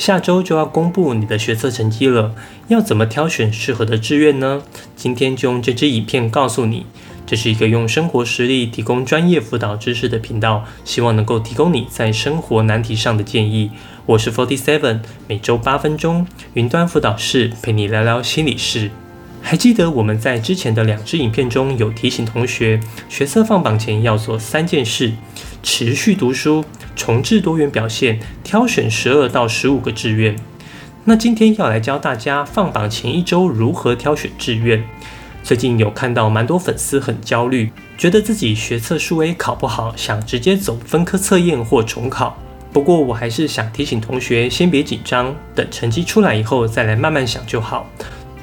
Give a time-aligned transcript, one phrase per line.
[0.00, 2.34] 下周就要公布你的学测成绩了，
[2.68, 4.62] 要怎么挑选适合的志愿呢？
[4.96, 6.86] 今天就用这支影片告诉你。
[7.26, 13.72] 这是一个用生活实例提供专业辅导知识的频道，希望能够提供你在生活难题上的建议。
[14.06, 18.90] 我是 Forty Seven，每周八分钟，云端辅导室陪你聊聊心理事。
[19.42, 22.80] 还记得我们在之前的两支影片中有提醒同学，
[23.10, 25.12] 学测放榜前要做三件事：
[25.62, 26.64] 持续读书、
[26.94, 30.36] 重置多元表现、挑选十二到十五个志愿。
[31.04, 34.84] 那今天要来教大家放榜前一周如何挑选志愿。
[35.42, 42.36] 最近有看到蛮多粉丝很焦虑，觉得自己学测数 A 考不好，想直接走分科测验或重考。
[42.72, 47.88] 不过我还是想提醒同学，先别紧张，等成绩出来以后再来慢慢想就好。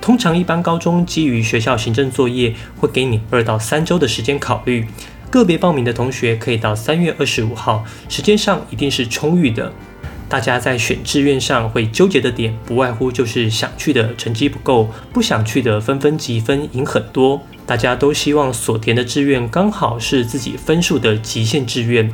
[0.00, 4.86] 通常一般高中基于学校行政作业，会给你二到三周的时间考虑。
[5.36, 9.70] 个别报名的同学可以到三月二十五号，时间上一定是充裕的。
[10.28, 17.42] 大家在选志愿上会纠结的点，不外乎就是想去的成绩不够，不想去的分分积分赢很多。
[17.66, 22.10] 大家都希望所填的志愿刚好是自己分数的极限志愿。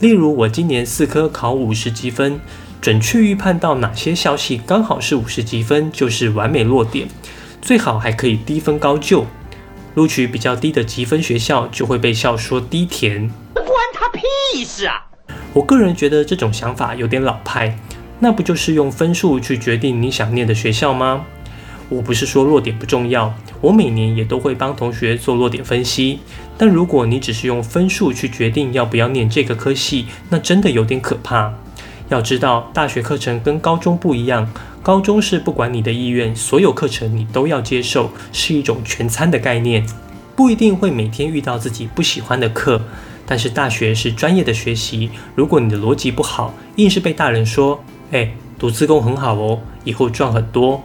[0.00, 2.40] 例如我今年四科考五十积分，
[2.80, 7.06] 准确预判到哪些校系刚好是五十积分，就是完美落点，
[7.60, 9.26] 最好还可以低分高就。
[9.94, 13.30] 录取比较低的积分学校，就会被校说低填。
[13.54, 15.06] 关他屁事啊！
[15.52, 17.78] 我个人觉得这种想法有点老派，
[18.20, 21.24] 那不就是用分数去决定你想念的学校吗？
[21.88, 26.20] 我不是说落点不重要，我每年也都会帮同学做落点分析。
[26.56, 31.52] 但如果你只是用分数去决定要不要念这个科系，那真的有点可怕。
[32.08, 34.50] 要知道，大学课程跟高中不一样，
[34.82, 39.86] 高中是不管你的意愿，所有课程你都要接受，是一种全餐的概念，
[40.34, 42.82] 不一定会每天遇到自己不喜欢的课。
[43.24, 50.82] 但是大学是专业的学习，如果你的逻辑不好，硬是被大人说，哎，读自工很好哦，以后赚很多，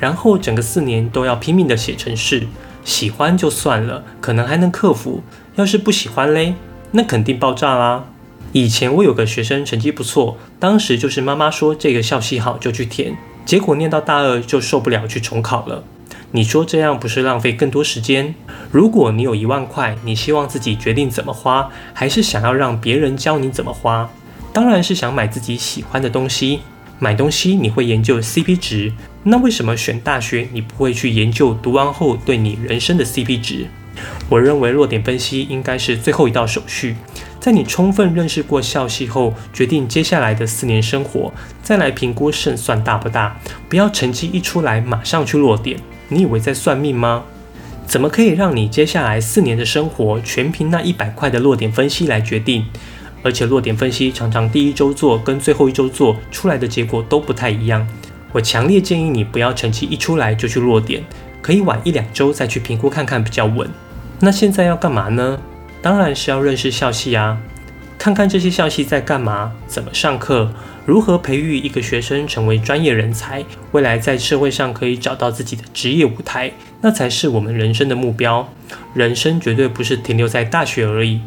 [0.00, 2.48] 然后整个四年都要拼命的写程式，
[2.84, 5.22] 喜欢就算了，可能还能克服，
[5.54, 6.54] 要是不喜欢嘞，
[6.90, 8.06] 那肯定爆炸啦。
[8.50, 15.84] 以前我有个学生成绩不错，当时就是妈妈说这个校系好就去填，结果念到大二就受不了去重考了。
[16.32, 18.34] 你说这样不是浪费更多时间？
[18.72, 24.10] 如果你有一万块，你希望自己决定怎么花，还是想要让别人教你怎么花？
[24.52, 26.60] 当然是想买自己喜欢的东西。
[26.98, 28.92] 买东西你会研究 CP 值，
[29.22, 33.66] 那为什么选大学你不会去研究读完后对你人生的 CP 值？
[34.28, 36.96] 我认为落点分析应该是最后一道手续，
[37.40, 43.38] 在你充分认识过校系后，决定接下来的四年生活，再来评估胜算大不大。
[43.68, 45.78] 不要成绩一出来马上去落点。
[46.08, 47.24] 你以为在算命吗？
[47.86, 52.64] 怎么可以让你接下来四年的生活全凭那一百块的落点分析来决定？
[53.22, 57.86] 而且落点分析常常第一周做跟最后一周做出来的结果都不太一样。
[58.32, 61.02] 我强烈建议你不要成绩一出来就去落点，
[61.40, 63.68] 可以晚一两周再去评估看看比较稳。
[64.20, 65.38] 那现在要干嘛呢？
[65.82, 67.38] 当然是要认识校系啊。
[67.98, 70.52] 看看这些校系在干嘛，怎么上课，
[70.84, 78.48] 如何培育一个学生成为专业人才，未来在社会上可以找到自己的职业舞台，那才是我们人生的目标。
[78.94, 81.20] 人生绝对不是停留在大学而已。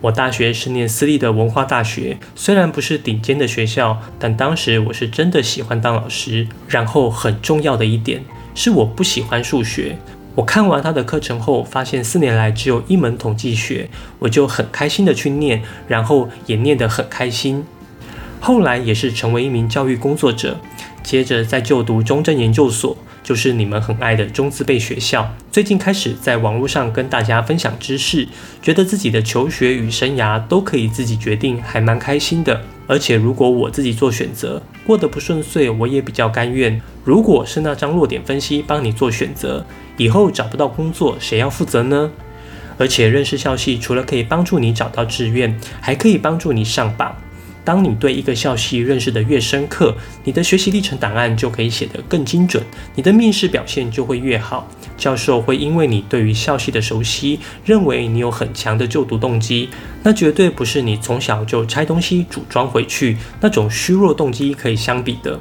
[0.00, 6.46] 我大学是念私立的文化大学，虽然不是顶尖的学校，但当时我是真的喜欢当老师。
[6.68, 8.22] 然后很重要的一点
[8.54, 9.96] 是，我不喜欢数学。
[10.36, 17.64] 我看完他的课程后，发现四年来只有一门统计学，我就很开心的去念，然后也念得很开心。
[18.40, 20.58] 后来也是成为一名教育工作者，
[21.02, 22.96] 接着在就读中正研究所。
[23.24, 28.28] 就是你们很爱的中资备学校，最近开始在网络上跟大家分享知识，
[28.60, 32.60] 觉得自己的求学与生涯都可以自己决定，还蛮开心的。
[32.86, 36.78] 而且如果我自己做选择，过得不顺遂，我也比较甘愿。
[37.02, 39.64] 如果是那张弱点分析帮你做选择，
[39.96, 42.10] 以后找不到工作，谁要负责呢？
[42.76, 47.16] 而且认识校系，除了可以帮助你找到志愿，还可以帮助你上榜。
[47.64, 52.62] 当你对一个校系认识的越深刻，你的学习历程档案就可以写得更精准，
[52.94, 54.68] 你的面试表现就会越好。
[54.96, 59.70] 教授会因为你对于校系的熟悉，认为你有很强的就读动机，
[60.02, 65.40] 那绝对不是你从小就拆东西组装回去那种虚弱动机可以相比的。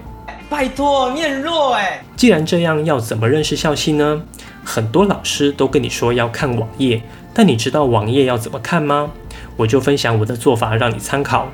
[0.50, 2.04] 拜托，你很弱哎！
[2.16, 4.24] 既然这样，要怎么认识校系呢？
[4.64, 7.02] 很多老师都跟你说要看网页，
[7.34, 9.12] 但你知道网页要怎么看吗？
[9.58, 11.52] 我就分享我的做法让你参考。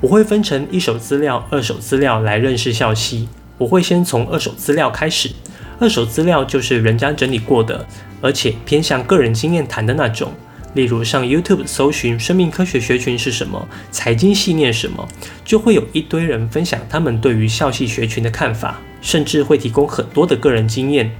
[0.00, 3.28] 我会分成一手资料、二手资料来认识校系。
[3.58, 5.30] 我会先从二手资料开始。
[5.78, 7.86] 二手资料就是人家整理过的，
[8.20, 10.32] 而且偏向个人经验谈的那种。
[10.74, 15.08] 例如上 YouTube 搜寻生命科学学群是什么，财经系念什么，
[15.42, 21.10] 就会有一堆人分享他们对于校系学群的看法，甚至会提供很多的个人经验。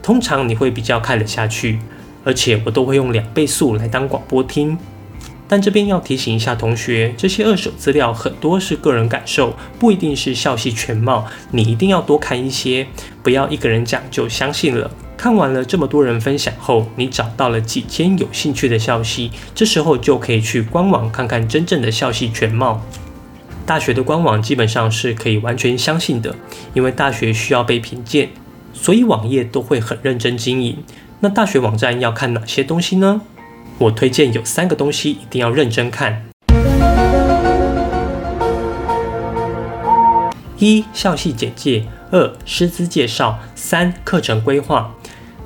[0.00, 1.80] 通常你会比较看得下去，
[2.24, 4.78] 而且我都会用两倍速来当广播听。
[5.50, 12.86] 但这边要提醒一下同学，这些二手资料很多是个人感受，不一定是校系全貌，你一定要多看一些，
[13.24, 14.88] 不要一个人讲就相信了。
[15.16, 22.80] 看完了这么多人分享后，你找到了几间有兴趣的校系，这时候就可以去官网看看真正的校系全貌。
[23.66, 26.36] 大学的官网基本上是可以完全相信的，
[26.74, 28.28] 因为大学需要被评鉴，
[28.72, 30.78] 所以网页都会很认真经营。
[31.18, 33.20] 那大学网站要看哪些东西呢？
[33.80, 36.22] 我推荐有三个东西一定要认真看：
[40.58, 44.94] 一、校系简介；二、师资介绍；三、课程规划。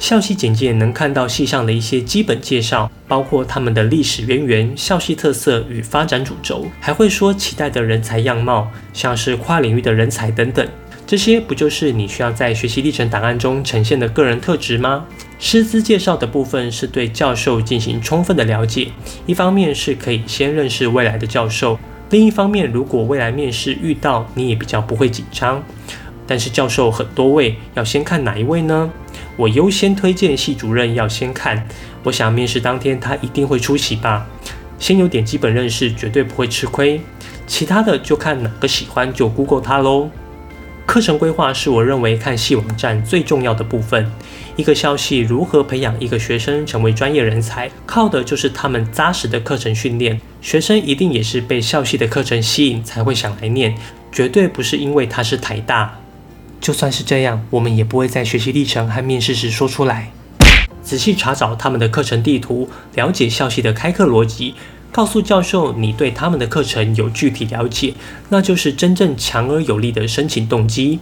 [0.00, 10.66] 校系简介能看到系上的一些基本介绍，包括他们的历史渊源、校系特色与发展主轴，还会说期待的人才样貌，像是跨领域的人才等等。
[11.06, 15.04] 这些不就是你需要在学习历程档案中呈现的个人特质吗？
[15.38, 18.88] 师资介绍的部分是对教授进行充分的了解，
[19.26, 21.78] 一方面是可以先认识未来的教授，
[22.08, 25.62] 另一方面如果未来面试遇到，你也比较不会紧张。
[26.26, 28.90] 但是教授很多位，要先看哪一位呢？
[29.36, 31.68] 我优先推荐系主任要先看，
[32.04, 34.26] 我想面试当天他一定会出席吧，
[34.78, 36.98] 先有点基本认识，绝对不会吃亏。
[37.46, 40.08] 其他的就看哪个喜欢就 Google 他喽。
[40.86, 44.10] 课程规划是我认为看系网站最重要的部分。
[44.56, 50.20] 一个校系如何培养一个学生成为专业人才，靠的就是他们扎实的课程训练。
[50.40, 53.74] 学生一定也是被校系的课程吸引才会想来念，
[54.12, 55.98] 绝对不是因为他是台大。
[56.60, 60.12] 就算是这样，我们也不会在学习历程和面试时说出来。
[60.82, 64.54] 仔细查找他们的课程地图，了解校系的开课逻辑，
[64.94, 67.92] 告诉教授你对他们的课程有具体了解，
[68.28, 71.00] 那就是真正强而有力的申请动机。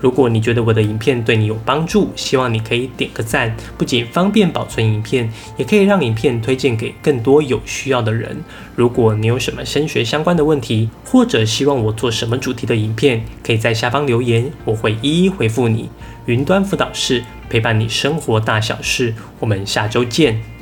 [0.00, 8.42] 如果你觉得我的影片对你有帮助，希望你可以点个赞，不仅方便保存影片，也可以让影片推荐给更多有需要的人。
[8.74, 15.90] 如果你有什么升学相关的问题，或者希望我做什么主题的影片，可以在下方留言，我会一一回复你。
[16.24, 20.53] 云端辅导室陪伴你生活大小事，我们下周见。